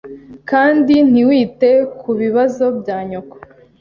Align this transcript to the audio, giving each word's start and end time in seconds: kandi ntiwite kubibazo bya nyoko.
kandi 0.49 0.95
ntiwite 1.11 1.69
kubibazo 1.99 2.65
bya 2.79 2.97
nyoko. 3.09 3.35